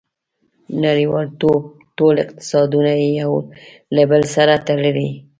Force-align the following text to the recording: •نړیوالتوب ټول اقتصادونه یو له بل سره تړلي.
•نړیوالتوب 0.85 1.61
ټول 1.97 2.15
اقتصادونه 2.25 2.91
یو 3.21 3.33
له 3.95 4.03
بل 4.11 4.21
سره 4.35 4.53
تړلي. 4.67 5.09